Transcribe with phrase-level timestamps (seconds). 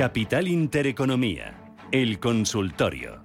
[0.00, 3.22] Capital Intereconomía, el consultorio.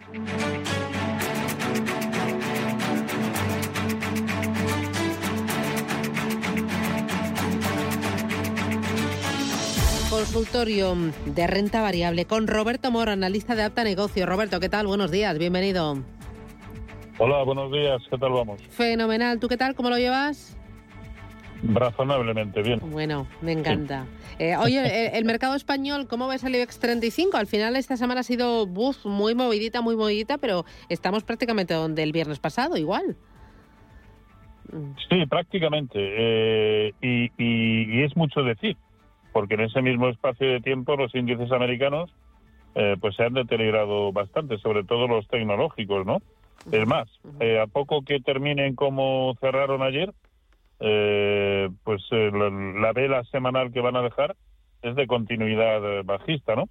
[10.09, 14.25] Consultorio de renta variable con Roberto Moro, analista de Apta Negocio.
[14.25, 14.85] Roberto, ¿qué tal?
[14.85, 16.03] Buenos días, bienvenido.
[17.19, 18.61] Hola, buenos días, ¿qué tal vamos?
[18.71, 19.75] Fenomenal, ¿tú qué tal?
[19.75, 20.57] ¿Cómo lo llevas?
[21.73, 22.79] Razonablemente bien.
[22.91, 24.05] Bueno, me encanta.
[24.39, 27.37] Eh, oye, el, mercado español, ¿cómo ves el IBEX 35?
[27.37, 32.03] Al final esta semana ha sido buf, muy movidita, muy movidita, pero estamos prácticamente donde
[32.03, 33.15] el viernes pasado, igual.
[35.09, 35.93] Sí, prácticamente.
[35.95, 38.77] Eh, y, es mucho decir,
[39.31, 42.11] porque en ese mismo espacio de tiempo los índices americanos
[42.75, 46.21] eh, pues se han deteriorado bastante, sobre todo los tecnológicos, ¿no?
[46.71, 47.07] Es más,
[47.61, 50.13] a poco que terminen como cerraron ayer,
[50.79, 54.35] eh, pues eh, la, vela semanal que van a dejar
[54.81, 56.69] es de continuidad eh, bajista, ¿no?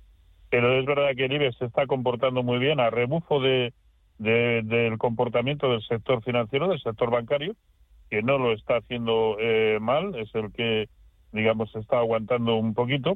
[0.51, 3.73] Pero es verdad que el IBEX se está comportando muy bien a rebufo de,
[4.19, 7.55] del comportamiento del sector financiero, del sector bancario,
[8.11, 10.89] que no lo está haciendo eh, mal, es el que,
[11.33, 13.15] digamos, está aguantando un poquito,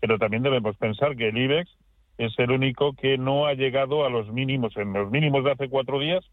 [0.00, 1.70] pero también debemos pensar que el IBEX
[2.16, 5.68] es el único que no ha llegado a los mínimos, en los mínimos de hace
[5.68, 6.24] cuatro días,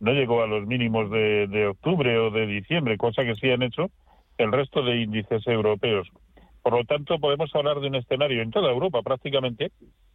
[0.00, 3.90] no llegó a los mínimos de, octubre o de diciembre, cosa que sí han hecho
[4.38, 6.08] el resto de índices europeos.
[6.62, 9.72] Por lo tanto, podemos hablar de un escenario en toda Europa prácticamente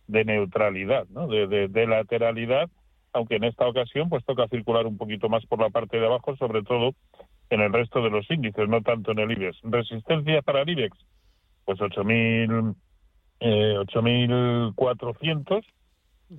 [0.08, 1.28] de neutralidad, ¿no?
[1.28, 2.70] de, lateralidad,
[3.12, 6.36] aunque en esta ocasión pues toca circular un poquito más por la parte de abajo,
[6.38, 6.94] sobre todo
[7.50, 9.60] en el resto de los índices, no tanto en el IBEX.
[9.64, 10.98] Resistencia para el IBEX,
[11.66, 12.76] pues 8.000,
[13.42, 15.66] eh, 8.400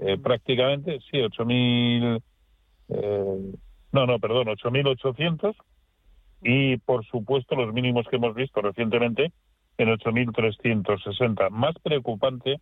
[0.01, 2.20] eh, prácticamente, sí, 8.000
[2.88, 3.52] eh,
[3.92, 5.54] no, no, perdón, 8.800
[6.42, 9.32] y por supuesto los mínimos que hemos visto recientemente
[9.78, 11.50] en 8.360.
[11.50, 12.60] Más preocupante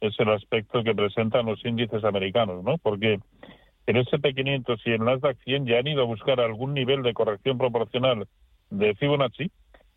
[0.00, 2.78] es el aspecto que presentan los índices americanos, ¿no?
[2.78, 3.20] Porque
[3.86, 7.58] en SP500 y en Nasdaq 100 ya han ido a buscar algún nivel de corrección
[7.58, 8.26] proporcional
[8.70, 9.50] de Fibonacci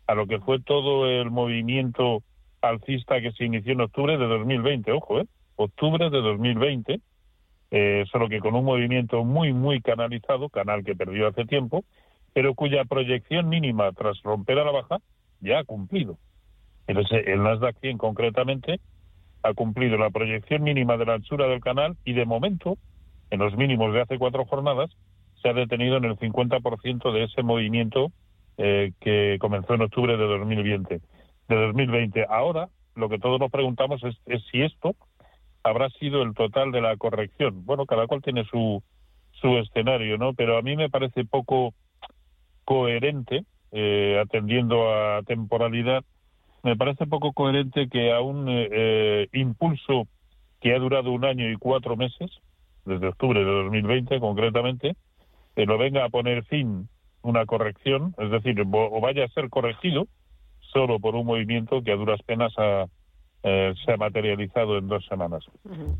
[0.06, 2.22] a lo que fue todo el movimiento
[2.62, 5.26] alcista que se inició en octubre de 2020, ojo, ¿eh?
[5.56, 7.00] Octubre de 2020
[7.78, 11.84] eh, solo que con un movimiento muy, muy canalizado, canal que perdió hace tiempo,
[12.32, 14.96] pero cuya proyección mínima tras romper a la baja
[15.40, 16.16] ya ha cumplido.
[16.86, 18.80] El, el Nasdaq 100 concretamente
[19.42, 22.78] ha cumplido la proyección mínima de la anchura del canal y de momento,
[23.28, 24.88] en los mínimos de hace cuatro jornadas,
[25.42, 28.10] se ha detenido en el 50% de ese movimiento
[28.56, 31.00] eh, que comenzó en octubre de 2020.
[31.48, 32.24] De 2020.
[32.30, 34.96] Ahora, lo que todos nos preguntamos es si esto
[35.66, 37.64] habrá sido el total de la corrección.
[37.64, 38.82] Bueno, cada cual tiene su,
[39.32, 40.32] su escenario, ¿no?
[40.34, 41.74] Pero a mí me parece poco
[42.64, 46.04] coherente, eh, atendiendo a temporalidad,
[46.62, 50.06] me parece poco coherente que a un eh, eh, impulso
[50.60, 52.30] que ha durado un año y cuatro meses,
[52.84, 54.96] desde octubre de 2020 concretamente,
[55.56, 56.88] lo venga a poner fin
[57.22, 60.06] una corrección, es decir, o vaya a ser corregido
[60.60, 62.86] solo por un movimiento que a duras penas ha,
[63.48, 65.44] eh, se ha materializado en dos semanas.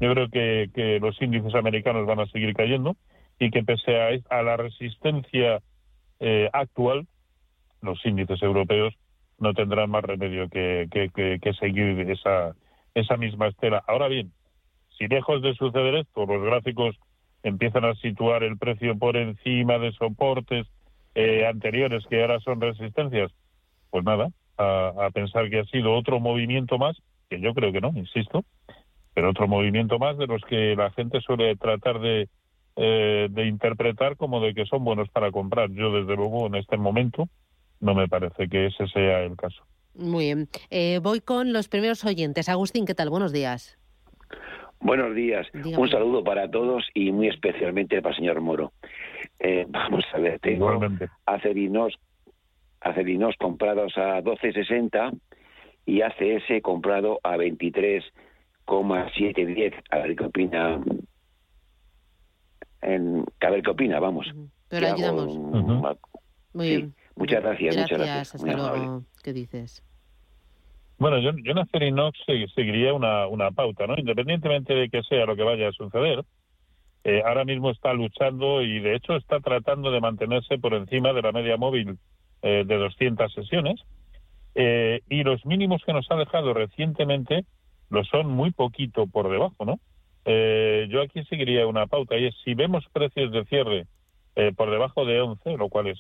[0.01, 2.97] Yo creo que, los índices americanos van a seguir cayendo
[3.39, 5.61] y que pese a, la resistencia
[6.19, 7.07] eh, actual,
[7.83, 8.95] los índices europeos
[9.39, 10.89] no tendrán más remedio que,
[11.61, 12.57] seguir esa,
[12.95, 13.81] esa misma estela.
[13.87, 14.33] Ahora bien,
[14.99, 16.97] si lejos de suceder esto, los gráficos
[17.45, 20.67] empiezan a situar el precio por encima de soportes
[21.15, 23.31] eh, anteriores que ahora son resistencias,
[23.91, 26.97] pues nada, a pensar que ha sido otro movimiento más
[27.29, 28.45] que yo creo que no, insisto,
[29.15, 32.29] pero otro movimiento más de los que la gente suele tratar de,
[32.77, 35.71] eh, de interpretar como de que son buenos para comprar.
[35.71, 37.29] Yo, desde luego, en este momento
[37.81, 39.65] no me parece que ese sea el caso.
[39.95, 40.49] Muy bien.
[40.71, 42.49] Eh, voy con los primeros oyentes.
[42.49, 43.09] Agustín, ¿qué tal?
[43.11, 43.79] Buenos días.
[44.79, 45.47] Buenos días.
[45.55, 48.73] Un saludo para todos y muy especialmente para el señor Moro.
[49.39, 50.79] Eh, vamos a ver, tengo
[51.25, 51.95] acerinos,
[52.81, 55.19] acerinos comprados a 12.60
[55.87, 59.75] y ACS comprado a 23,710.
[59.91, 60.83] A ver qué opina.
[62.83, 64.27] En, a ver qué opina, vamos.
[64.69, 65.39] Pero ayudamos.
[66.53, 66.93] Muy bien.
[67.15, 68.35] Muchas gracias, muchas gracias.
[68.35, 69.05] Hasta luego.
[69.23, 69.83] ¿Qué dices?
[70.99, 72.19] Bueno, yo, yo en Acerinox
[72.55, 73.95] seguiría una, una pauta, ¿no?
[73.97, 76.25] Independientemente de que sea lo que vaya a suceder,
[77.05, 81.23] eh, ahora mismo está luchando y de hecho está tratando de mantenerse por encima de
[81.23, 81.99] la media móvil
[82.43, 83.81] eh, de 200 sesiones
[84.59, 87.45] eh, y los mínimos que nos ha dejado recientemente
[87.91, 89.79] lo son muy poquito por debajo, ¿no?
[90.25, 93.87] Eh, yo aquí seguiría una pauta y es si vemos precios de cierre
[94.35, 95.99] eh, por debajo de 11, lo cual es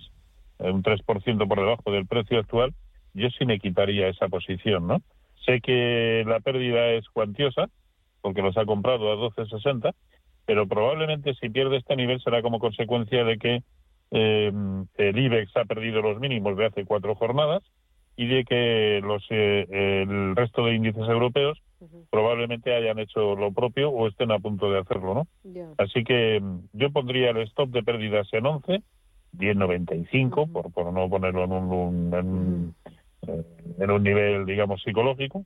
[0.59, 2.75] un 3% por debajo del precio actual,
[3.13, 5.03] yo sí me quitaría esa posición, ¿no?
[5.45, 7.69] Sé que la pérdida es cuantiosa,
[8.23, 9.95] porque los ha comprado a 12.60,
[10.47, 13.63] pero probablemente si pierde este nivel será como consecuencia de que
[14.13, 14.51] eh,
[14.97, 17.63] el IBEX ha perdido los mínimos de hace cuatro jornadas
[18.17, 21.63] y de que los eh, el resto de índices europeos
[22.11, 25.27] probablemente hayan hecho lo propio o estén a punto de hacerlo, ¿no?
[25.77, 28.83] Así que mm, yo pondría el stop de pérdidas en 11,
[29.37, 32.75] 10.95, por, por no ponerlo en un, en,
[33.29, 33.45] eh,
[33.79, 35.45] en un nivel, digamos, psicológico,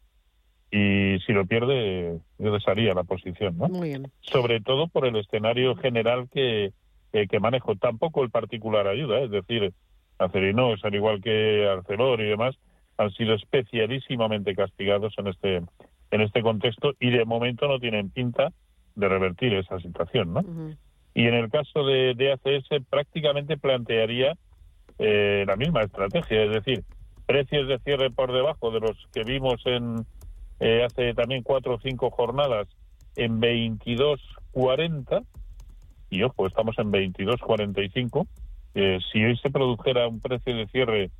[0.71, 3.69] y si lo pierde, yo desharía la posición, ¿no?
[3.69, 4.13] Muy bien.
[4.21, 6.73] Sobre todo por el escenario general que,
[7.13, 7.75] que, manejo.
[7.75, 9.25] Tampoco el particular ayuda, ¿eh?
[9.25, 9.73] es decir,
[10.21, 12.57] Acerinos, al igual que Arcelor y demás,
[12.99, 15.57] han sido especialísimamente castigados en este,
[16.11, 18.53] en este contexto y de momento no tienen pinta
[18.95, 20.45] de revertir esa situación, ¿no?
[21.15, 24.37] Y en el caso de, de ACS prácticamente plantearía
[24.99, 26.85] eh, la misma estrategia, es decir,
[27.27, 30.05] precios de cierre por debajo de los que vimos en
[30.61, 32.69] eh, hace también cuatro o cinco jornadas
[33.17, 35.25] en 22.40
[36.11, 38.27] y ojo, estamos en 22.45
[38.75, 41.11] eh, si hoy se produjera un precio de cierre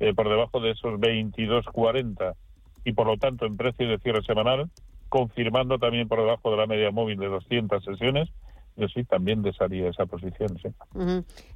[0.00, 2.34] eh, por debajo de esos 22.40
[2.84, 4.70] y por lo tanto en precio de cierre semanal,
[5.08, 8.28] confirmando también por debajo de la media móvil de 200 sesiones,
[8.76, 10.56] yo sí también desharía esa posición.
[10.62, 10.68] Sí.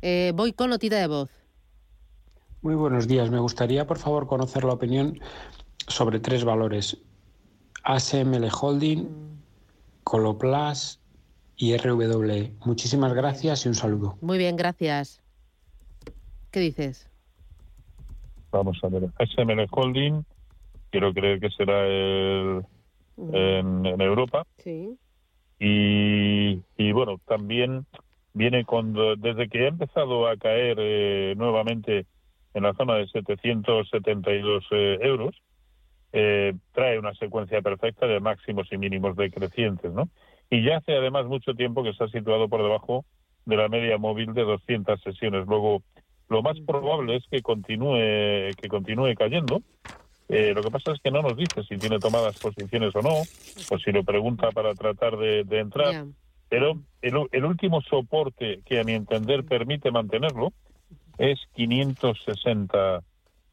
[0.00, 1.30] Eh, voy con notita de voz.
[2.62, 3.30] Muy buenos días.
[3.30, 5.18] Me gustaría, por favor, conocer la opinión
[5.86, 6.98] sobre tres valores.
[7.84, 9.08] ASML Holding.
[10.04, 11.00] Coloplas
[11.56, 12.52] y RWE.
[12.64, 14.16] Muchísimas gracias y un saludo.
[14.20, 15.21] Muy bien, gracias.
[16.52, 17.10] ¿Qué dices?
[18.50, 19.08] Vamos a ver.
[19.26, 20.22] SML Holding,
[20.90, 22.62] quiero creer que será el,
[23.16, 24.46] en, Europa.
[24.58, 24.98] Sí.
[25.58, 27.86] Y, bueno, también
[28.34, 32.06] viene cuando, desde que ha empezado a caer eh, nuevamente
[32.52, 35.34] en la zona de 772 eh, euros,
[36.12, 40.10] eh, trae una secuencia perfecta de máximos y mínimos decrecientes, ¿no?
[40.50, 43.06] Y ya hace además mucho tiempo que se ha situado por debajo
[43.46, 45.46] de la media móvil de 200 sesiones.
[45.46, 45.82] Luego,
[46.32, 49.62] lo más probable es que continúe, que continúe cayendo.
[50.28, 53.20] Eh, lo que pasa es que no nos dice si tiene tomadas posiciones o no,
[53.70, 56.06] o si lo pregunta para tratar de, entrar.
[56.48, 60.52] Pero el, último soporte que a mi entender permite mantenerlo
[61.18, 63.02] es 560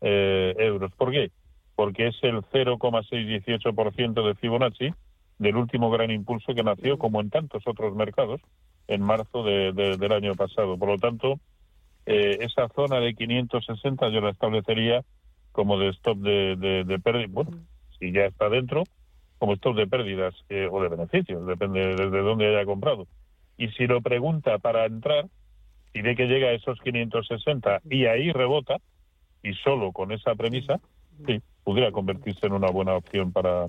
[0.02, 0.94] eh, euros.
[0.96, 1.32] ¿Por qué?
[1.75, 4.94] Porque es el 0,618% de Fibonacci
[5.38, 8.42] del último gran impulso que nació, como en tantos otros mercados,
[8.88, 10.78] en marzo del año pasado.
[10.78, 11.40] Por lo tanto,
[12.06, 15.04] eh, esa zona de 560 yo la establecería
[15.51, 17.51] como de stop de, de, pérdidas, bueno,
[18.00, 18.84] si ya está dentro,
[19.38, 23.07] como stop de pérdidas eh, o de beneficios, depende desde dónde haya comprado.
[23.57, 25.25] Y si lo pregunta para entrar,
[25.94, 28.78] y ve que llega a esos 560 y ahí rebota,
[29.44, 30.80] y solo con esa premisa,
[31.25, 33.68] sí, pudiera convertirse en una buena opción para,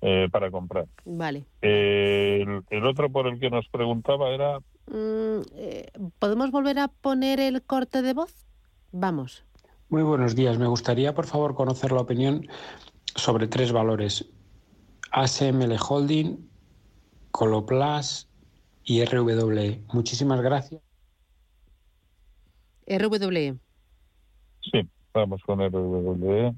[0.00, 0.86] eh, para comprar.
[1.04, 1.44] Vale.
[1.60, 8.02] el, otro por el que nos preguntaba era eh, ¿Podemos volver a poner el corte
[8.02, 8.46] de voz?
[8.92, 9.44] Vamos.
[9.88, 10.58] Muy buenos días.
[10.58, 12.46] Me gustaría, por favor, conocer la opinión
[13.14, 14.26] sobre tres valores.
[15.10, 16.48] ASML Holding,
[17.30, 18.28] Coloplas
[18.84, 19.82] y RWE.
[19.92, 20.82] Muchísimas gracias.
[22.86, 23.58] RWE.
[24.60, 26.54] Sí, vamos con RWE.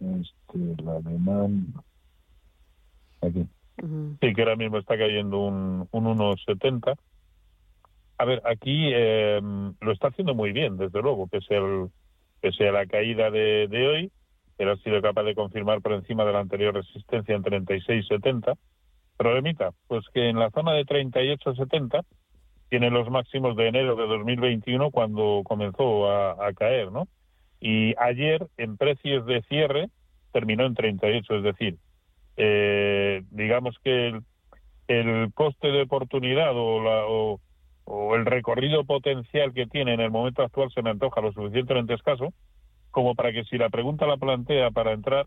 [0.00, 1.74] Este, el alemán.
[3.20, 3.46] Aquí.
[4.20, 6.96] Sí, que ahora mismo está cayendo un, un 1,70.
[8.18, 9.40] A ver, aquí eh,
[9.80, 11.88] lo está haciendo muy bien, desde luego, que sea, el,
[12.40, 14.12] que sea la caída de, de hoy.
[14.58, 18.56] Él ha sido capaz de confirmar por encima de la anterior resistencia en 36,70.
[19.16, 22.04] Problemita, pues que en la zona de 38,70
[22.68, 27.08] tiene los máximos de enero de 2021 cuando comenzó a, a caer, ¿no?
[27.58, 29.88] Y ayer, en precios de cierre,
[30.32, 31.78] terminó en 38, es decir,
[32.36, 34.20] eh, digamos que
[34.88, 37.40] el, coste de oportunidad o,
[37.84, 41.94] o, el recorrido potencial que tiene en el momento actual se me antoja lo suficientemente
[41.94, 42.32] escaso
[42.92, 45.26] como para que si la pregunta la plantea para entrar,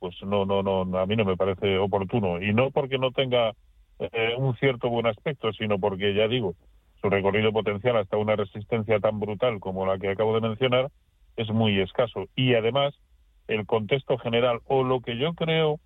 [0.00, 2.42] pues no, no, no, a mí no me parece oportuno.
[2.42, 3.52] Y no porque no tenga
[3.98, 6.54] eh, un cierto buen aspecto, sino porque, ya digo,
[7.00, 10.90] su recorrido potencial hasta una resistencia tan brutal como la que acabo de mencionar
[11.36, 12.26] es muy escaso.
[12.34, 12.94] Y además,
[13.46, 15.78] el contexto general o lo que yo creo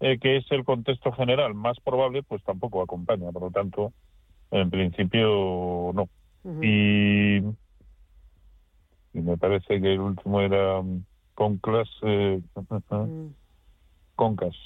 [0.00, 3.32] eh, que es el contexto general más probable, pues tampoco acompaña.
[3.32, 3.92] Por lo tanto,
[4.50, 6.08] en principio no.
[6.62, 7.40] y,
[9.12, 11.02] me parece que el último era um,
[11.34, 12.40] Conclas, eh,
[12.90, 13.26] mm.
[14.16, 14.56] Concas,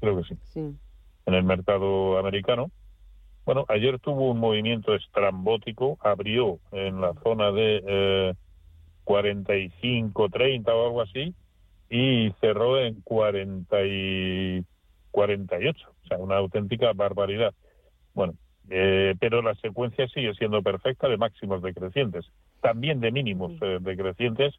[0.00, 0.76] creo que sí,
[1.26, 2.70] en el mercado americano.
[3.44, 8.34] Bueno, ayer tuvo un movimiento estrambótico, abrió en la zona de eh,
[9.04, 11.34] 45, 30 o algo así,
[11.90, 14.64] y cerró en 40 y
[15.10, 17.54] 48, o sea, una auténtica barbaridad.
[18.14, 18.34] Bueno,
[18.70, 22.26] eh, pero la secuencia sigue siendo perfecta de máximos decrecientes,
[22.60, 24.54] también de mínimos eh, decrecientes,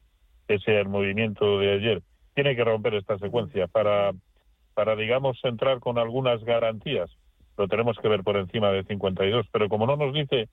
[0.47, 2.01] ese el movimiento de ayer.
[2.35, 4.11] Tiene que romper esta secuencia para,
[4.73, 7.09] para, digamos, entrar con algunas garantías.
[7.57, 10.49] Lo tenemos que ver por encima de 52, pero como no nos dice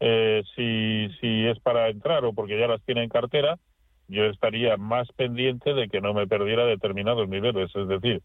[0.00, 3.58] eh, si, si es para entrar o porque ya las tiene en cartera,
[4.10, 7.74] yo estaría más pendiente de que no me perdiera determinados niveles.
[7.74, 8.22] Es decir,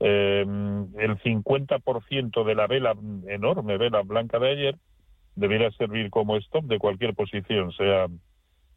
[0.00, 2.94] eh, el 50% de la vela,
[3.28, 4.76] enorme vela blanca de ayer,
[5.34, 8.06] debería servir como stop de cualquier posición, sea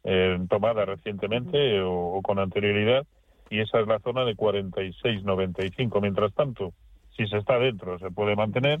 [0.04, 3.06] eh, tomada recientemente o, con anterioridad,
[3.50, 6.00] y esa es la zona de 46.95.
[6.00, 6.72] Mientras tanto,
[7.16, 8.80] si se está dentro, se puede mantener.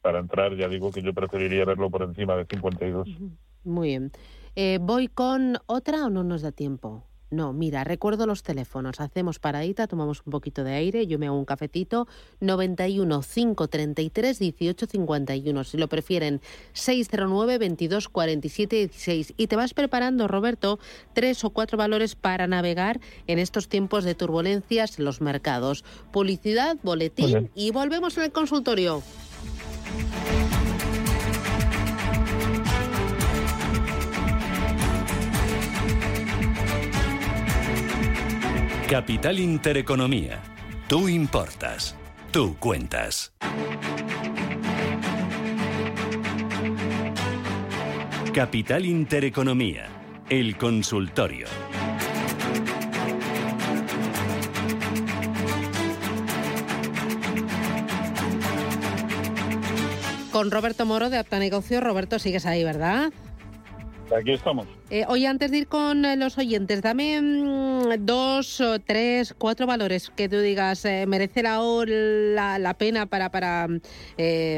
[0.00, 3.08] Para entrar, ya digo que yo preferiría verlo por encima de 52.
[3.64, 4.12] Muy bien.
[4.60, 7.04] Eh, ¿Voy con otra o no nos da tiempo?
[7.30, 8.98] No, mira, recuerdo los teléfonos.
[8.98, 12.08] Hacemos paradita, tomamos un poquito de aire, yo me hago un cafetito.
[12.40, 15.62] 91 533 18 51.
[15.62, 16.40] Si lo prefieren,
[16.72, 19.34] 609 22 47 16.
[19.36, 20.80] Y te vas preparando, Roberto,
[21.12, 22.98] tres o cuatro valores para navegar
[23.28, 25.84] en estos tiempos de turbulencias en los mercados.
[26.10, 29.04] Publicidad, boletín y volvemos en el consultorio.
[38.88, 40.40] Capital Intereconomía.
[40.88, 41.94] Tú importas.
[42.30, 43.34] Tú cuentas.
[48.32, 49.88] Capital Intereconomía.
[50.30, 51.48] El consultorio.
[60.32, 61.82] Con Roberto Moro de Apta Negocio.
[61.82, 63.12] Roberto, sigues ahí, ¿verdad?
[64.16, 64.66] Aquí estamos.
[64.90, 70.10] Eh, oye, antes de ir con eh, los oyentes, dame mm, dos, tres, cuatro valores
[70.10, 73.68] que tú digas, eh, merece la, la, pena para, para,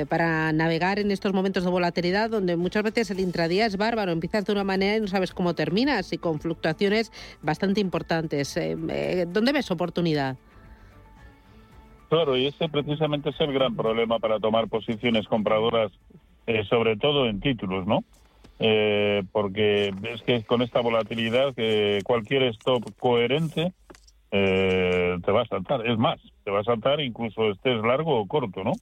[0.08, 4.44] para navegar en estos momentos de volatilidad, donde muchas veces el intradía es bárbaro, empiezas
[4.44, 7.10] de una manera y no sabes cómo terminas, y con fluctuaciones
[7.42, 8.54] bastante importantes.
[8.54, 10.36] ¿Dónde ves oportunidad?
[12.08, 15.92] Claro, y ese precisamente es el gran problema para tomar posiciones compradoras,
[16.68, 18.04] sobre todo en títulos, ¿no?
[18.60, 23.72] Eh, porque es que con esta volatilidad que cualquier stop coherente
[24.30, 25.86] eh, te va a saltar.
[25.86, 28.72] Es más, te va a saltar incluso estés largo o corto, ¿no?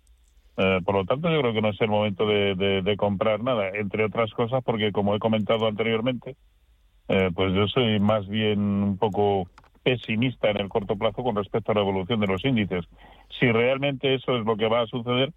[0.56, 4.04] Eh, por lo tanto, yo creo que no es el momento de, comprar nada, entre
[4.04, 6.34] otras cosas, porque como he comentado anteriormente,
[7.08, 9.48] eh, pues yo soy más bien un poco
[9.84, 12.84] pesimista en el corto plazo con respecto a la evolución de los índices.
[13.38, 15.32] Si realmente eso es lo que va a suceder,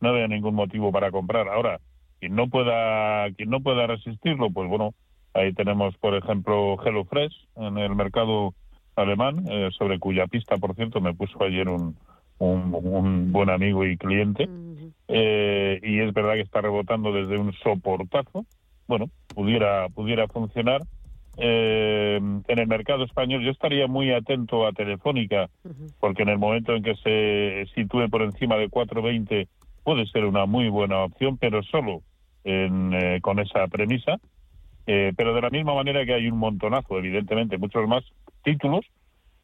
[0.00, 1.48] no veo ningún motivo para comprar.
[1.48, 1.80] Ahora,
[2.20, 4.94] quien no pueda quien no pueda resistirlo pues bueno
[5.34, 8.54] ahí tenemos por ejemplo HelloFresh en el mercado
[8.96, 11.96] alemán eh, sobre cuya pista por cierto me puso ayer un,
[12.38, 14.48] un, buen amigo y cliente
[15.08, 18.44] eh, y es verdad que está rebotando desde un soportazo.
[18.88, 20.82] Bueno pudiera pudiera funcionar
[21.36, 23.42] eh, en el mercado español.
[23.42, 25.50] Yo estaría muy atento a Telefónica
[26.00, 29.48] porque en el momento en que se sitúe por encima de 420
[29.86, 32.02] puede ser una muy buena opción, pero solo
[32.42, 34.16] eh, con esa premisa.
[34.84, 38.02] Eh, pero de la misma manera que hay un montonazo, evidentemente, muchos más
[38.42, 38.84] títulos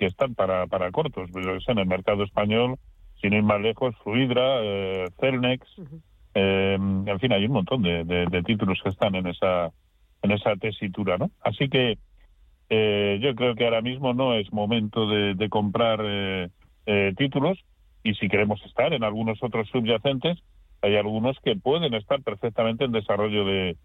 [0.00, 1.30] que están para, para cortos.
[1.30, 2.74] Pues, en el mercado español,
[3.20, 5.64] sin ir más lejos, Fluidra, eh, Celnex,
[6.34, 9.70] en fin, hay un montón de, títulos que están en esa,
[10.22, 11.30] en esa tesitura, ¿no?
[11.40, 11.98] Así que
[12.68, 16.50] yo creo que ahora mismo no es momento de comprar
[17.16, 17.62] títulos,
[18.02, 20.38] y si queremos estar en algunos otros subyacentes,
[20.82, 23.76] hay algunos que pueden estar perfectamente en desarrollo de,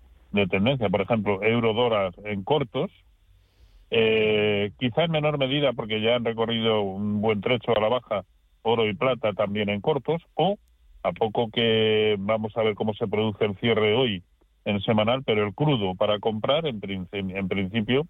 [0.49, 0.89] tendencia.
[0.89, 2.91] Por ejemplo, euro en cortos,
[3.89, 8.23] eh, quizá en menor medida porque ya han recorrido un buen trecho a la baja,
[8.61, 10.57] oro y plata también en cortos, o
[11.03, 14.23] a poco que vamos a ver cómo se produce el cierre hoy
[14.65, 16.81] en semanal, pero el crudo para comprar en,
[17.11, 18.05] en principio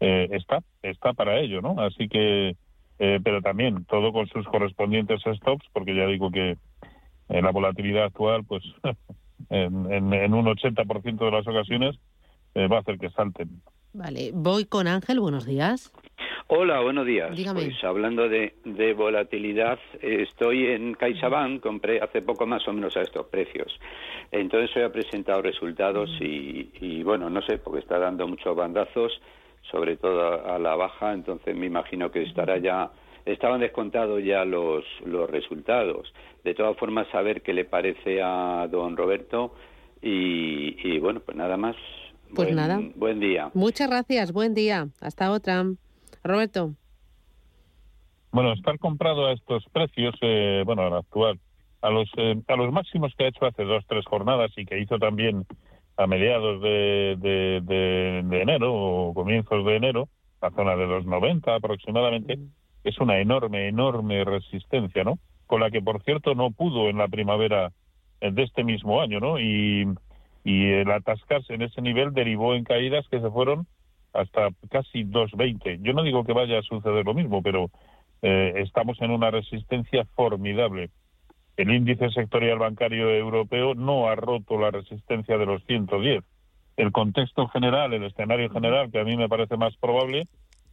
[0.00, 1.80] eh, está, está para ello, ¿no?
[1.80, 2.56] Así que
[2.98, 6.56] eh, pero también todo con sus correspondientes stops, porque ya digo que
[7.28, 8.62] en la volatilidad actual, pues
[9.50, 11.96] en, en, un 80% de las ocasiones
[12.54, 13.62] eh, va a hacer que salten.
[13.92, 15.92] Vale, voy con Ángel, buenos días.
[16.48, 17.30] Hola, buenos días.
[17.54, 23.00] Pues hablando de, de volatilidad, estoy en CaixaBank, compré hace poco más o menos a
[23.00, 23.72] estos precios.
[24.30, 29.20] Entonces hoy ha presentado resultados y, y bueno, no sé, porque está dando muchos bandazos
[29.70, 32.90] sobre todo a la baja, entonces me imagino que estará ya
[33.26, 36.12] estaban descontados ya los, los resultados.
[36.44, 39.52] De todas formas, saber qué le parece a don Roberto
[40.00, 41.74] y, bueno, pues nada más.
[42.34, 42.80] Pues nada.
[42.94, 43.50] Buen día.
[43.54, 44.88] Muchas gracias, buen día.
[45.00, 45.64] Hasta otra.
[46.22, 46.72] Roberto.
[48.30, 51.40] Bueno, estar comprado a estos precios, eh, bueno, al actual,
[51.80, 54.78] a los, eh, a los máximos que ha hecho hace dos, tres jornadas y que
[54.78, 55.46] hizo también
[55.96, 60.08] a mediados de, de, enero o comienzos de enero,
[60.42, 62.50] la zona de los 90 aproximadamente, mm.
[62.84, 65.18] es una enorme, enorme resistencia, ¿no?
[65.46, 67.72] Con la que, por cierto, no pudo en la primavera
[68.20, 69.38] de este mismo año, ¿no?
[69.38, 69.86] Y,
[70.44, 73.66] y el atascarse en ese nivel derivó en caídas que se fueron
[74.12, 75.82] hasta casi 2,20.
[75.82, 77.70] Yo no digo que vaya a suceder lo mismo, pero
[78.22, 80.90] eh, estamos en una resistencia formidable.
[81.56, 86.22] El índice sectorial bancario europeo no ha roto la resistencia de los 110.
[86.76, 90.28] El contexto general, el escenario general, que a mí me parece más probable,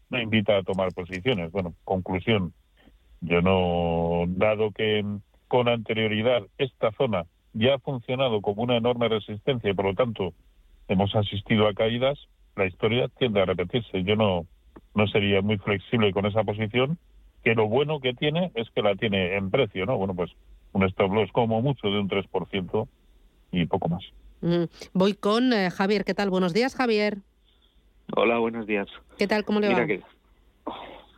[0.10, 1.52] me invita a tomar posiciones.
[1.52, 2.54] Bueno, conclusión.
[3.22, 5.06] Yo no, dado que
[5.48, 10.34] con anterioridad esta zona ya ha funcionado como una enorme resistencia y por lo tanto
[10.90, 12.20] hemos asistido a caídas,
[12.58, 14.04] la historia tiende a repetirse.
[14.04, 14.46] Yo no,
[14.96, 16.98] no sería muy flexible con esa posición,
[17.44, 19.98] que lo bueno que tiene es que la tiene en precio, ¿no?
[19.98, 20.32] Bueno, pues
[20.74, 22.88] un stop loss como mucho de un 3%
[23.52, 24.04] y poco más.
[24.42, 26.04] Mm, voy con eh, Javier.
[26.04, 26.30] ¿Qué tal?
[26.30, 27.20] Buenos días, Javier.
[28.16, 28.88] Hola, buenos días.
[29.18, 29.46] ¿Qué tal?
[29.46, 29.88] ¿Cómo le va?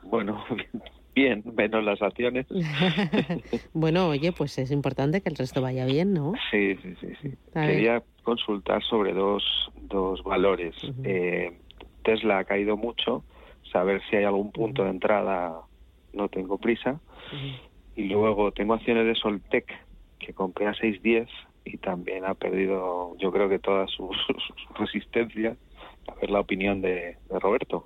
[0.03, 0.43] bueno,
[1.15, 2.45] bien, menos las acciones.
[3.73, 6.33] bueno, oye, pues es importante que el resto vaya bien, ¿no?
[6.51, 7.07] Sí, sí, sí.
[7.21, 7.33] sí.
[7.53, 9.43] Quería consultar sobre dos,
[9.81, 10.75] dos valores.
[11.03, 11.59] eh,
[12.03, 13.23] Tesla ha caído mucho,
[13.71, 15.61] saber si hay algún punto de entrada,
[16.13, 17.01] no tengo prisa.
[17.95, 19.65] Y luego tengo acciones de Soltec,
[20.19, 21.27] que compré a 6.10
[21.65, 24.09] y también ha perdido, yo creo que toda su,
[24.75, 25.55] resistencia.
[26.07, 27.85] A ver la opinión de, Roberto.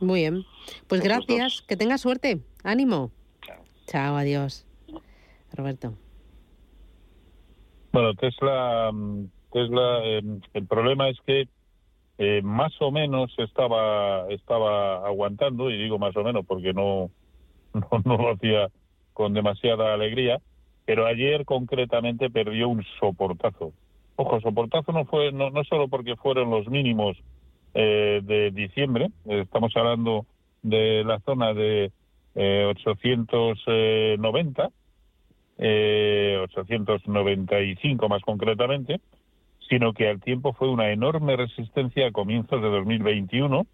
[0.00, 0.44] Muy bien.
[0.86, 1.62] Pues gracias.
[1.62, 2.40] Que tenga suerte.
[2.62, 3.10] Ánimo.
[3.86, 4.16] Chao.
[4.16, 4.64] adiós.
[5.52, 5.94] Roberto.
[7.92, 11.48] Bueno, Tesla, mm, Tesla em, el problema es que
[12.18, 17.10] eh, más o menos estaba, estaba aguantando, y digo más o menos porque no,
[17.74, 18.68] no, no lo hacía
[19.12, 20.40] con demasiada alegría,
[20.84, 23.72] pero ayer concretamente perdió un soportazo.
[24.16, 27.16] Ojo, soportazo no fue no, solo porque fueron los mínimos
[27.74, 29.08] eh, de diciembre.
[29.26, 30.26] estamos hablando
[30.62, 31.92] de la zona de
[32.34, 34.70] 890,
[35.58, 39.00] eh, 895 eh, más concretamente,
[39.68, 43.66] sino que al tiempo fue una enorme resistencia a comienzos de 2021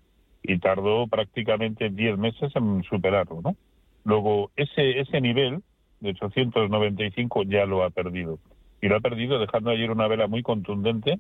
[0.42, 3.56] y tardó prácticamente 10 meses en superarlo, ¿no?
[4.04, 5.62] Luego, ese, ese nivel
[6.00, 8.38] de 895 ya lo ha perdido.
[8.80, 11.18] Y lo ha perdido dejando ayer una vela muy contundente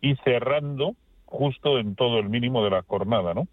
[0.00, 3.46] y cerrando justo en todo el mínimo de la jornada, ¿no?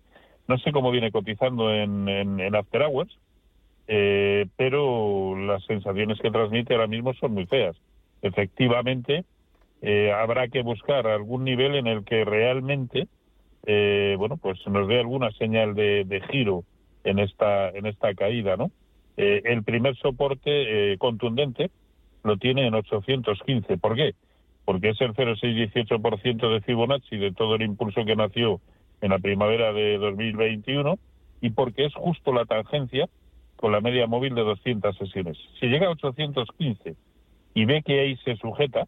[0.47, 3.17] No sé cómo viene cotizando en, en, After Hours,
[3.87, 7.75] eh, pero las sensaciones que transmite ahora mismo son muy feas.
[8.21, 9.23] Efectivamente,
[9.81, 13.07] eh, habrá que buscar algún nivel en el que realmente,
[13.65, 16.63] eh, bueno, pues nos dé alguna señal de, de, giro
[17.03, 18.71] en esta en esta caída, ¿no?
[19.15, 21.69] el primer soporte contundente
[22.23, 23.77] lo tiene en 815.
[23.77, 24.15] ¿Por qué?
[24.65, 28.61] porque es el 0,618% de Fibonacci de todo el impulso que nació
[29.01, 30.97] en la primavera de 2021
[31.41, 33.09] y porque es justo la tangencia
[33.57, 35.37] con la media móvil de 200 sesiones.
[35.59, 36.95] Si llega a 815
[37.53, 38.87] y ve que ahí se sujeta,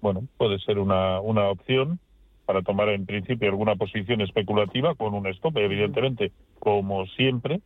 [0.00, 2.00] bueno, puede ser una, una opción
[2.46, 7.60] para tomar en principio alguna posición especulativa con un stop, evidentemente, como siempre.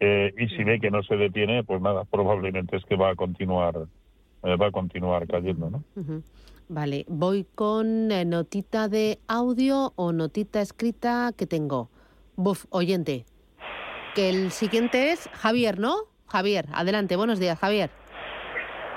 [0.00, 3.14] Eh, y si ve que no se detiene, pues nada, probablemente es que va a
[3.14, 3.74] continuar,
[4.44, 5.84] eh, va a continuar cayendo, ¿no?
[6.68, 11.90] Vale, voy con eh, notita de audio o notita escrita que tengo.
[12.36, 13.26] Buf, oyente.
[14.14, 15.96] Que el siguiente es Javier, ¿no?
[16.28, 17.90] Javier, adelante, buenos días, Javier.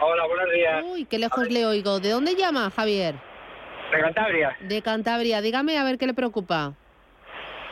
[0.01, 0.85] Hola, buenos días.
[0.93, 1.99] Uy, qué lejos le oigo.
[1.99, 3.30] ¿De dónde llama, Javier?
[3.91, 4.57] De Cantabria.
[4.61, 5.41] De Cantabria.
[5.41, 6.73] Dígame a ver qué le preocupa.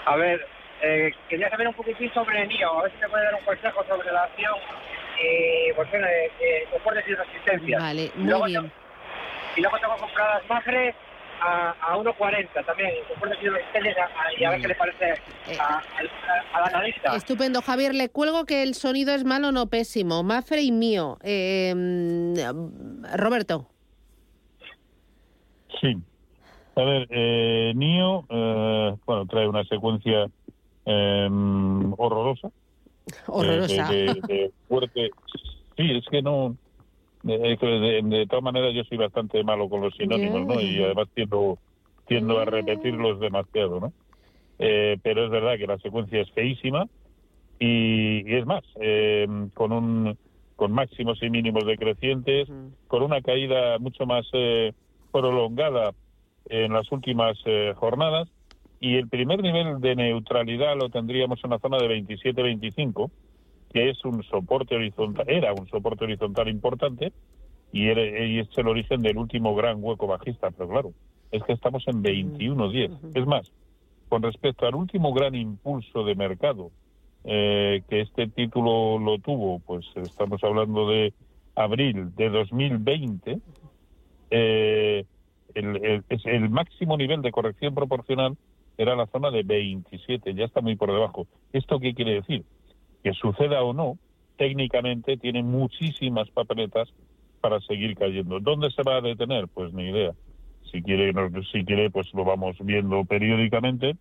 [0.05, 0.45] A ver,
[0.82, 3.84] eh, quería saber un poquitín sobre NIO, a ver si me puede dar un consejo
[3.88, 4.55] sobre la acción
[5.21, 7.79] y, pues, bueno, de, de, y resistencia.
[7.79, 8.71] Vale, muy bien
[9.55, 10.95] y luego tengo compradas Magre
[11.41, 15.13] a, a 1.40 también, y a ver qué le parece
[15.47, 15.58] eh,
[16.53, 17.15] al analista.
[17.15, 20.21] Estupendo, Javier, le cuelgo que el sonido es malo, no pésimo.
[20.23, 21.17] Mafre y mío.
[21.23, 21.73] Eh,
[23.15, 23.69] Roberto.
[25.79, 25.95] Sí.
[26.80, 30.28] A ver, eh, NIO, eh, bueno, trae una secuencia
[30.86, 32.52] em, horrorosa.
[33.28, 33.89] Horrorosa.
[33.89, 35.10] de fuerte.
[35.76, 36.56] Sí, es que no
[37.24, 40.62] de, de, todas maneras, yo soy bastante malo con los sinónimos, ¿no?
[40.62, 41.58] Y además tiendo,
[42.08, 43.94] tiendo a repetirlos demasiado, ¿no?
[44.58, 46.86] Eh, pero es verdad que la secuencia es feísima
[47.60, 50.18] y, es más, eh, con un
[50.56, 52.50] con máximos y mínimos decrecientes,
[52.88, 54.74] con una caída mucho más eh,
[55.10, 55.94] prolongada
[56.45, 57.38] en las últimas
[57.75, 58.30] jornadas
[58.80, 63.12] y el primer nivel de neutralidad lo tendríamos en la zona de 27-25
[63.71, 67.13] que es un soporte horizontal, era un soporte horizontal importante
[67.71, 70.93] y, es el origen del último gran hueco bajista, pero claro,
[71.32, 73.12] es que estamos en 21.10.
[73.13, 73.52] Es más,
[74.10, 76.71] con respecto al último gran impulso de mercado
[77.25, 81.13] eh, que este título lo tuvo, pues estamos hablando de
[81.56, 83.39] abril de 2020,
[84.32, 85.06] eh,
[85.54, 88.38] el, el, máximo nivel de corrección proporcional
[88.78, 91.28] era la zona de 27, ya está muy por debajo.
[91.54, 92.44] ¿Esto qué quiere decir?
[93.04, 93.98] Que suceda o no,
[94.38, 96.90] técnicamente tiene muchísimas papeletas
[97.42, 98.40] para seguir cayendo.
[98.40, 99.48] ¿Dónde se va a detener?
[99.48, 100.14] Pues ni idea.
[100.72, 101.14] Si quiere,
[101.52, 103.96] si quiere pues lo vamos viendo periódicamente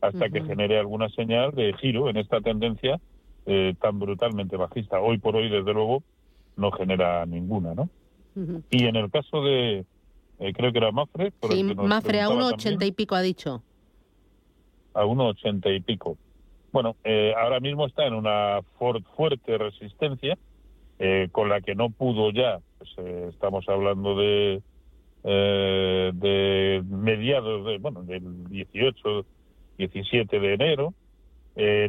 [0.00, 3.00] hasta que genere alguna señal de giro en esta tendencia
[3.46, 5.00] eh, tan brutalmente bajista.
[5.00, 6.02] Hoy por hoy, desde luego,
[6.56, 7.88] no genera ninguna, ¿no?
[8.70, 9.84] Y en el caso de,
[10.40, 11.32] eh, creo que era Mafre.
[11.50, 13.62] sí, Mafre a 1,80 y pico ha dicho.
[14.94, 16.16] A 1,80 y pico.
[16.72, 20.38] Bueno, eh, ahora mismo está en una fuerte resistencia
[20.98, 22.90] eh, con la que no pudo ya, pues,
[23.28, 24.62] estamos hablando de,
[25.22, 29.26] de mediados, de, bueno, del 18,
[29.76, 30.94] 17 de enero,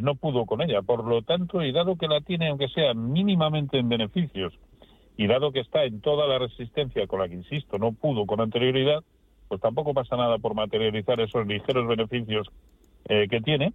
[0.02, 0.82] no pudo con ella.
[0.82, 4.52] Por lo tanto, y dado que la tiene, aunque sea mínimamente en beneficios,
[5.16, 8.40] y dado que está en toda la resistencia con la que, insisto, no pudo con
[8.40, 9.02] anterioridad,
[9.48, 12.48] pues tampoco pasa nada por materializar esos ligeros beneficios
[13.08, 13.74] eh, que tiene.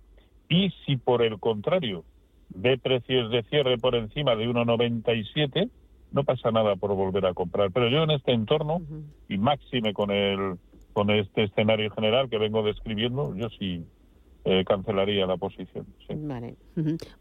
[0.49, 2.03] Y si por el contrario
[2.49, 5.69] ve precios de cierre por encima de 1,97,
[6.11, 7.71] no pasa nada por volver a comprar.
[7.71, 8.81] Pero yo en este entorno,
[9.27, 10.55] y máxime con, el,
[10.93, 13.85] con este escenario general que vengo describiendo, yo sí
[14.45, 15.85] eh, cancelaría la posición.
[16.09, 16.55] Vale.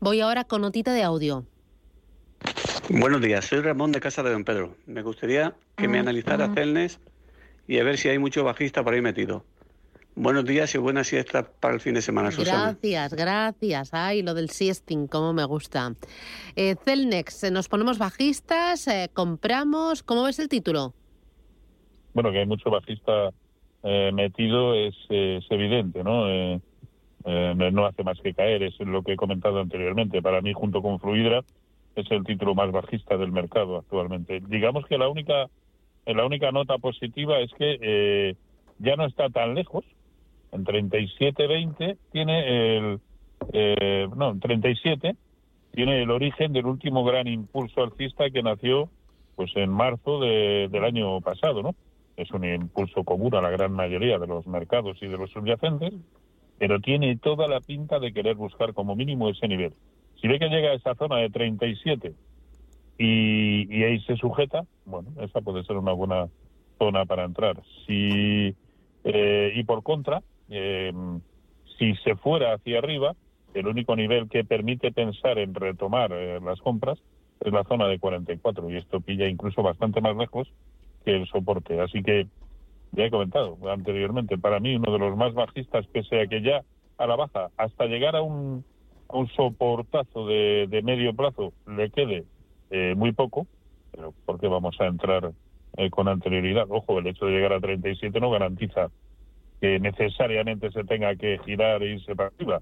[0.00, 1.44] Voy ahora con notita de audio.
[2.88, 4.76] Buenos días, soy Ramón de Casa de Don Pedro.
[4.86, 7.00] Me gustaría que me analizara Celnes
[7.66, 9.44] y a ver si hay mucho bajista por ahí metido.
[10.14, 12.76] Buenos días y buenas siestas para el fin de semana, Susana.
[12.80, 13.88] Gracias, gracias.
[13.92, 15.94] Ay, lo del siesting, cómo me gusta.
[16.54, 20.04] Eh, Celnex, eh, nos ponemos bajistas, eh, compramos.
[20.04, 20.94] ¿Cómo ves el título?
[22.14, 23.30] Bueno, que hay mucho bajista
[23.82, 26.26] eh, metido es, es, evidente, ¿no?
[27.72, 30.22] no hace más que caer, es lo que he comentado anteriormente.
[30.22, 31.42] Para mí, junto con Fluidra,
[31.96, 34.40] es el título más bajista del mercado actualmente.
[34.46, 35.48] Digamos que la única
[36.06, 38.34] la única nota positiva es que eh,
[38.78, 39.84] ya no está tan lejos.
[40.52, 43.00] En 37.20 tiene el
[43.52, 45.16] eh, no, en 37
[45.72, 48.88] tiene el origen del último gran impulso alcista que nació
[49.34, 51.74] pues en marzo de, del año pasado, ¿no?
[52.16, 55.92] Es un impulso común a la gran mayoría de los mercados y de los subyacentes,
[56.58, 59.74] pero tiene toda la pinta de querer buscar como mínimo ese nivel.
[60.26, 62.12] Si ve que llega a esa zona de 37
[62.98, 66.26] y, y ahí se sujeta, bueno, esa puede ser una buena
[66.80, 67.62] zona para entrar.
[67.86, 68.52] Si
[69.04, 71.20] eh, y por contra, em,
[71.78, 73.14] si se fuera hacia arriba,
[73.54, 76.98] el único nivel que permite pensar en retomar eh, las compras
[77.38, 80.48] es la zona de 44 y esto pilla incluso bastante más lejos
[81.04, 81.80] que el soporte.
[81.80, 82.26] Así que
[82.90, 86.62] ya he comentado anteriormente, para mí uno de los más bajistas, pese a que ya
[86.98, 88.64] a la baja, hasta llegar a un
[89.08, 92.24] un soportazo de, de medio plazo le quede
[92.70, 93.46] eh, muy poco,
[93.92, 95.32] pero porque vamos a entrar
[95.76, 96.66] eh, con anterioridad.
[96.68, 98.90] Ojo, el hecho de llegar a 37 no garantiza
[99.60, 102.60] que necesariamente se tenga que girar e irse para arriba,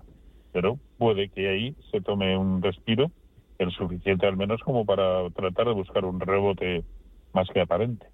[0.53, 3.11] pero puede que ahí se tome un respiro,
[3.59, 6.85] el suficiente al menos como para tratar de buscar un rebote
[7.33, 8.07] más que aparente.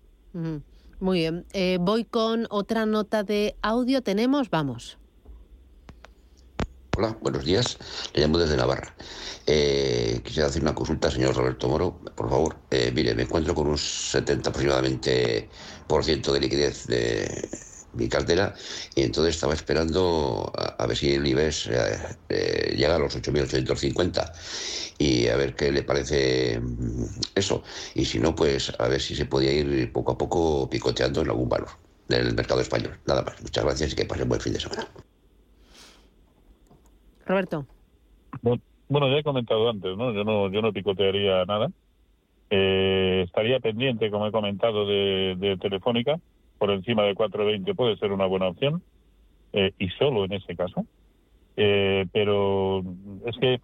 [1.01, 4.03] Muy bien, eh, voy con otra nota de audio.
[4.03, 5.00] Tenemos, vamos.
[7.03, 7.79] Hola, buenos días.
[8.13, 8.95] Le llamo desde Navarra.
[9.47, 12.57] Eh, quisiera hacer una consulta, señor Roberto Moro, por favor.
[12.71, 15.49] Eh, mire, me encuentro con un 70 aproximadamente
[15.87, 17.49] por ciento de liquidez de
[17.95, 18.55] mi cartera
[18.95, 21.71] y entonces estaba esperando a, ver si el IBEX
[22.29, 24.33] eh, llega a los 8.850
[24.99, 27.63] y a ver qué le parece mm, eso.
[27.95, 31.31] Y si no, pues a ver si se podía ir poco a poco picoteando en
[31.31, 31.71] algún valor
[32.09, 33.01] del mercado español.
[33.07, 33.41] Nada más.
[33.41, 34.87] Muchas gracias y que pasen buen fin de semana.
[37.31, 37.65] Roberto.
[38.89, 40.13] Bueno, ya he comentado antes, ¿no?
[40.13, 41.71] Yo no, yo no picotearía nada.
[42.51, 46.19] Eh, estaría pendiente, como he comentado, de, Telefónica.
[46.59, 48.83] Por encima de 4.20 puede ser una buena opción.
[49.53, 50.85] Eh, y solo en ese caso.
[51.57, 52.83] Eh, pero
[53.27, 53.61] es que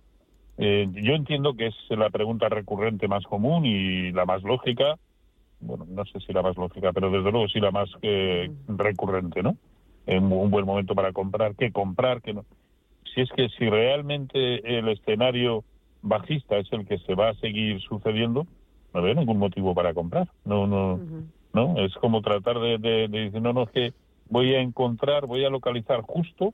[0.59, 4.96] yo entiendo que es la pregunta recurrente más común y la más lógica.
[5.59, 7.90] Bueno, no sé si la más lógica, pero desde luego sí la más
[8.68, 9.57] recurrente, ¿no?
[10.07, 12.44] En un buen momento para comprar, qué comprar, qué no
[13.16, 15.64] si es que si realmente el escenario
[16.02, 18.46] bajista es el que se va a seguir sucediendo,
[18.92, 20.29] no veo ningún motivo para comprar.
[20.44, 21.00] No, no,
[21.55, 21.79] no.
[21.79, 22.76] Es como tratar de,
[23.09, 23.94] decir, no, no, es que
[24.29, 26.52] voy a encontrar, voy a localizar justo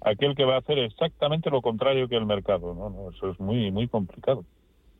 [0.00, 2.74] aquel que va a hacer exactamente lo contrario que el mercado.
[2.74, 4.44] No, no, eso es muy, muy complicado.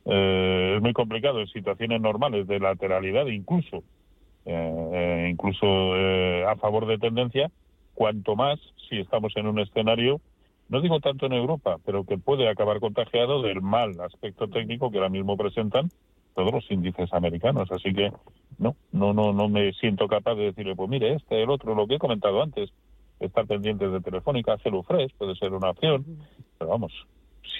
[0.05, 3.83] eh, es muy complicado en situaciones normales de lateralidad, incluso,
[4.45, 5.65] eh, incluso
[6.47, 7.49] a favor de tendencia,
[7.95, 10.21] cuanto más si estamos en un escenario,
[10.69, 14.97] no digo tanto en Europa, pero que puede acabar contagiado del mal aspecto técnico que
[14.97, 15.89] ahora mismo presentan
[16.35, 17.71] todos los índices americanos.
[17.71, 18.11] Así que
[18.59, 21.87] no, no, no, no me siento capaz de decirle, pues mire, este, el otro, lo
[21.87, 22.69] que he comentado antes,
[23.19, 26.05] estar pendientes de Telefónica, Celufresh puede ser una opción,
[26.57, 26.93] pero vamos,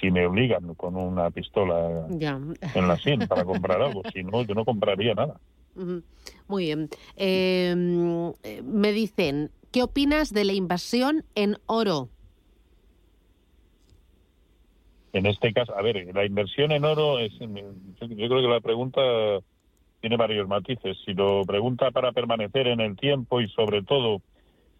[0.00, 4.54] si me obligan con una pistola en la sien para comprar algo, si no, yo
[4.54, 5.40] no compraría nada.
[6.48, 6.88] Muy bien.
[7.16, 12.08] Em, eh, me dicen, ¿qué opinas de la invasión en oro?
[15.12, 17.48] En este caso, a ver, la inversión en oro es, yo
[17.98, 19.00] creo que la pregunta
[20.00, 20.96] tiene varios matices.
[21.04, 24.22] Si lo pregunta para permanecer en el tiempo y sobre todo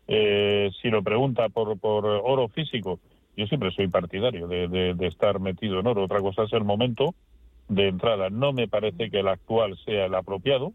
[0.07, 2.99] eh, si lo pregunta por, por oro físico,
[3.37, 6.05] yo siempre soy partidario de, estar metido en oro.
[6.05, 7.15] Otra cosa es el momento
[7.69, 8.31] de entrada.
[8.31, 10.73] No me parece que el actual sea el apropiado,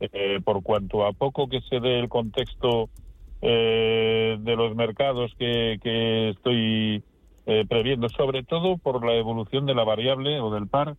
[0.00, 2.88] eh, por cuanto a poco que se dé el contexto
[3.40, 7.02] eh, de los mercados que, que estoy
[7.46, 10.96] eh, previendo, sobre todo por la evolución de la variable o del par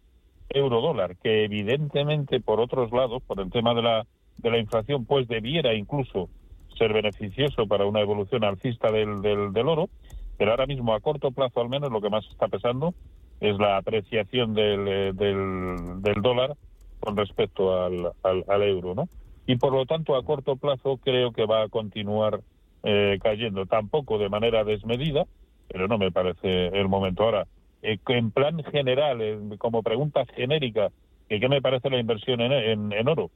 [0.50, 4.06] euro-dólar, que evidentemente por otros lados, por el tema de la,
[4.38, 6.30] de la inflación, pues debiera incluso
[6.78, 9.90] ser beneficioso para una evolución alcista del, del, oro,
[10.38, 12.94] pero ahora mismo a corto plazo al menos lo que más está pesando
[13.40, 16.56] es la apreciación del, eh, del, del dólar
[17.00, 19.10] con respecto al, al, euro, ¿no?
[19.46, 22.40] Y por lo tanto a corto plazo creo que va a continuar
[22.84, 25.26] eh, cayendo, tampoco de manera desmedida,
[25.74, 27.24] pero no me parece el momento.
[27.24, 27.48] Ahora,
[27.82, 29.20] eh, en plan general,
[29.58, 30.90] como pregunta genérica,
[31.28, 33.32] ¿qué me parece la inversión en, oro?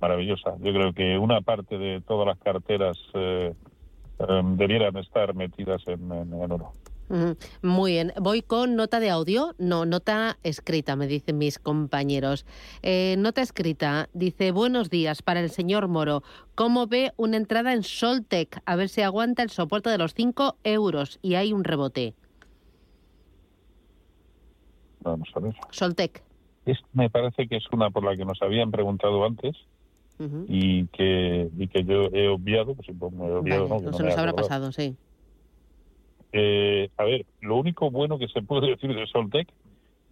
[0.00, 0.56] Maravillosa.
[0.60, 3.52] Yo creo que una parte de todas las carteras eh,
[4.26, 6.72] em, debieran estar metidas en, oro.
[7.62, 8.12] Muy bien.
[8.20, 9.54] Voy con nota de audio.
[9.58, 12.46] No, nota escrita, me dicen mis compañeros.
[12.82, 14.08] Eh, nota escrita.
[14.14, 16.22] Dice, buenos días para el señor Moro.
[16.54, 18.62] ¿Cómo ve una entrada en Soltec?
[18.64, 22.14] A ver si aguanta el soporte de los 5 euros y hay un rebote.
[25.00, 25.54] Vamos a ver.
[25.70, 26.22] Soltec.
[26.92, 29.54] me parece que es una por la que nos habían preguntado antes.
[30.46, 34.32] y que y que yo he obviado, pues, he obviado, no, no se nos habrá
[34.32, 34.96] pasado, sí.
[36.32, 39.48] Eh, a ver, lo único bueno que se puede decir de Soltec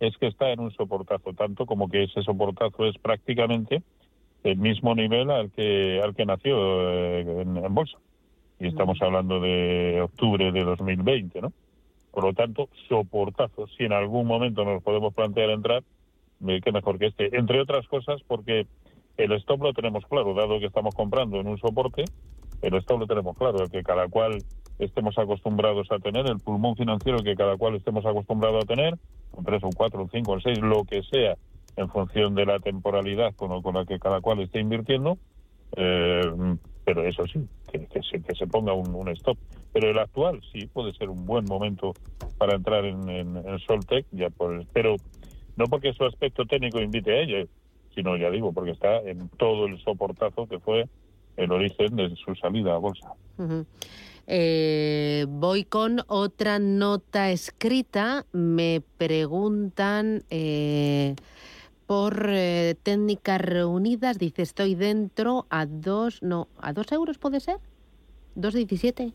[0.01, 3.83] es que está en un soportazo, tanto como que ese soportazo es prácticamente
[4.45, 6.57] el mismo nivel al que al que nació
[6.91, 7.99] eh, en, bolsa.
[8.59, 11.53] Y estamos hablando de octubre de 2020, ¿no?
[12.11, 13.67] Por lo tanto, soportazo.
[13.69, 15.83] Si en algún momento nos podemos plantear entrar,
[16.47, 17.37] eh, qué mejor que este.
[17.37, 18.67] Entre otras cosas, porque
[19.17, 22.05] el stop lo tenemos claro, dado que estamos comprando en un soporte,
[22.63, 24.43] el stop lo tenemos claro, el que cada cual
[24.81, 28.99] estemos acostumbrados a tener, el pulmón financiero que cada cual estemos acostumbrados a tener,
[29.33, 31.37] un 3, un 4, un 5, un 6, lo que sea,
[31.77, 35.19] en función de la temporalidad con, con la que cada cual esté invirtiendo,
[35.77, 36.23] eh,
[36.85, 39.39] pero eso sí, que, se, que se ponga un, stop.
[39.73, 41.93] Pero el actual sí puede ser un buen momento
[42.39, 44.97] para entrar en, Soltec, ya por, pero
[45.57, 47.49] no porque su aspecto técnico invite a ello,
[47.95, 50.87] sino ya digo, porque está en todo el soportazo que fue
[51.37, 53.13] el origen de su salida a bolsa.
[54.33, 58.27] Eh, voy con otra nota escrita.
[58.31, 61.17] Me preguntan eh,
[61.87, 64.21] por eh, técnicas reunidas.
[64.21, 67.59] Dice, estoy dentro a dos, no, a dos euros puede ser.
[68.37, 69.13] ¿Dos diecisiete?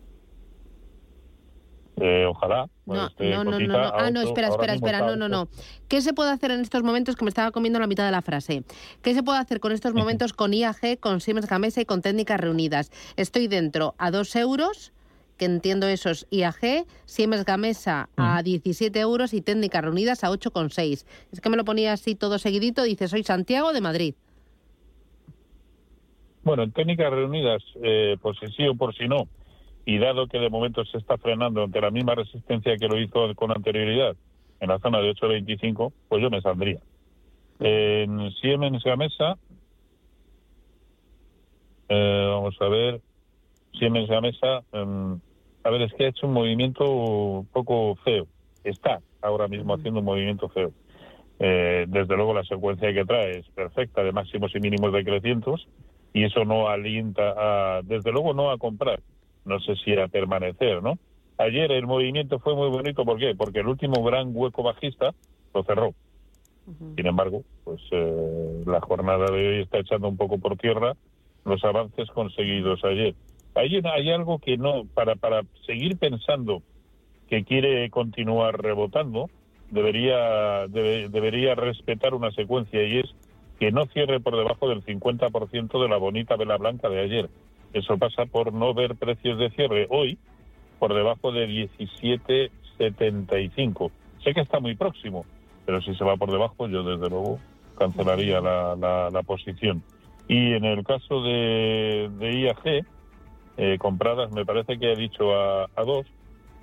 [1.95, 2.69] Eh, ojalá.
[2.85, 4.99] No, no, no, no, Ah, no, espera, espera, espera.
[4.99, 5.47] No, no, no.
[5.87, 8.21] ¿Qué se puede hacer en estos momentos que me estaba comiendo la mitad de la
[8.21, 8.65] frase?
[9.01, 12.37] ¿Qué se puede hacer con estos momentos con IAG, con Siemens Gamesa y con técnicas
[12.37, 12.91] reunidas?
[13.15, 14.91] Estoy dentro a dos euros
[15.37, 21.05] que entiendo eso es IAG, Siemens Gamesa a 17 euros y Técnicas Reunidas a 8,6.
[21.31, 24.15] Es que me lo ponía así todo seguidito, dice, soy Santiago de Madrid.
[26.43, 29.27] Bueno, en Técnicas Reunidas, eh, por si sí o por si no,
[29.85, 33.33] y dado que de momento se está frenando ante la misma resistencia que lo hizo
[33.35, 34.15] con anterioridad
[34.59, 36.79] en la zona de 8,25, pues yo me saldría.
[37.59, 39.37] En Siemens Gamesa,
[41.89, 43.01] eh, vamos a ver,
[43.77, 45.17] Siemens Gamesa, eh,
[45.63, 48.27] a ver, es que ha hecho un movimiento un poco feo.
[48.63, 50.71] Está ahora mismo haciendo un movimiento feo.
[51.39, 55.67] Eh, desde luego la secuencia que trae es perfecta de máximos y mínimos decrecientes
[56.13, 59.01] y eso no alienta a, desde luego no a comprar,
[59.43, 60.97] no sé si a permanecer, ¿no?
[61.37, 63.35] Ayer el movimiento fue muy bonito, ¿por qué?
[63.35, 65.13] Porque el último gran hueco bajista
[65.53, 65.93] lo cerró.
[66.95, 70.95] Sin embargo, pues eh, la jornada de hoy está echando un poco por tierra
[71.43, 73.13] los avances conseguidos ayer.
[73.55, 76.61] Hay, hay algo que no, para, para seguir pensando
[77.29, 79.29] que quiere continuar rebotando,
[79.71, 83.15] debería, debería respetar una secuencia y es
[83.59, 87.29] que no cierre por debajo del 50% de la bonita vela blanca de ayer.
[87.73, 90.17] Eso pasa por no ver precios de cierre hoy
[90.79, 93.91] por debajo de 17.75.
[94.23, 95.25] Sé que está muy próximo,
[95.65, 97.39] pero si se va por debajo, yo desde luego
[97.77, 98.75] cancelaría la,
[99.11, 99.81] la, posición.
[100.27, 102.83] Y en el caso de, de IAG,
[103.57, 106.05] eh, compradas, me parece que ha dicho a, a dos,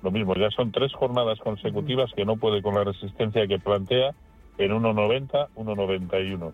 [0.01, 4.13] lo mismo, ya son tres jornadas consecutivas que no puede con la resistencia que plantea
[4.57, 6.53] en 1,90, 1,91.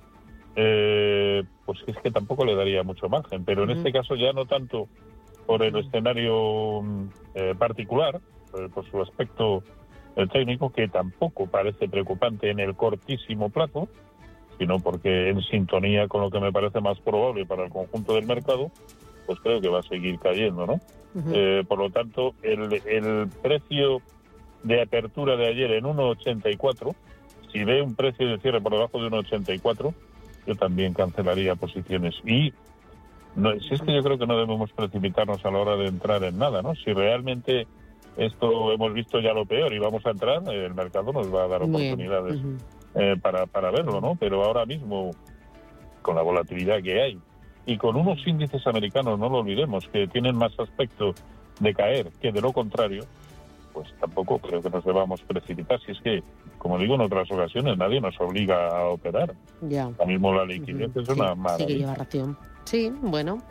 [0.56, 4.46] Eh, pues es que tampoco le daría mucho margen, pero en este caso ya no
[4.46, 4.88] tanto
[5.46, 7.04] por el escenario mm,
[7.36, 8.20] eh, particular,
[8.58, 9.64] eh, por su aspecto
[10.16, 13.88] eh, técnico, que tampoco parece preocupante en el cortísimo plazo,
[14.58, 18.26] sino porque en sintonía con lo que me parece más probable para el conjunto del
[18.26, 18.72] mercado,
[19.30, 20.82] pues creo que va a seguir cayendo, ¿no?
[21.68, 24.02] por lo tanto, el, el precio
[24.64, 26.96] de apertura de ayer en 1,84,
[27.52, 29.94] si ve un precio de cierre por debajo de 1,84,
[30.48, 32.16] yo también cancelaría posiciones.
[32.26, 32.52] Y
[33.36, 36.24] no, si es que yo creo que no debemos precipitarnos a la hora de entrar
[36.24, 36.74] en nada, ¿no?
[36.74, 37.68] Si realmente
[38.18, 41.48] esto hemos visto ya lo peor y vamos a entrar, el mercado nos va a
[41.50, 42.40] dar oportunidades
[42.96, 44.16] eh, para, para verlo, ¿no?
[44.16, 45.12] Pero ahora mismo,
[46.02, 47.20] con la volatilidad que hay
[47.70, 51.14] y con unos índices americanos, no lo olvidemos, que tienen más aspecto
[51.60, 53.04] de caer que de lo contrario,
[53.74, 55.80] pues tampoco creo que nos debamos precipitar.
[55.82, 56.24] Si es que,
[56.58, 59.36] como digo en otras ocasiones, nadie nos obliga a operar.
[59.62, 59.84] Ya.
[59.84, 61.96] Ahora mismo la liquidez es una maravilla.
[62.10, 62.20] Sí,
[63.02, 63.42] bueno.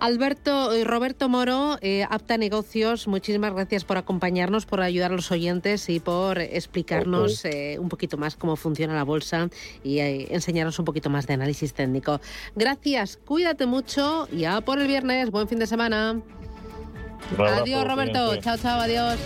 [0.00, 5.16] Alberto y eh, Roberto Moro, eh, Apta Negocios, muchísimas gracias por acompañarnos, por ayudar a
[5.16, 9.48] los oyentes y por explicarnos eh, un poquito más cómo funciona la bolsa
[9.82, 12.20] y enseñarnos un poquito más de análisis técnico.
[12.54, 15.30] Gracias, cuídate mucho y a por el viernes.
[15.30, 16.20] Buen fin de semana.
[17.36, 18.36] adiós, Roberto.
[18.36, 19.18] Chao, chao, adiós.